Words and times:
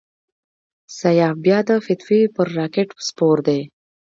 سیاف 0.97 1.35
بیا 1.45 1.59
د 1.67 1.69
فتوی 1.85 2.21
پر 2.35 2.47
راکېټ 2.57 2.89
سپور 3.07 3.37
دی. 3.47 3.61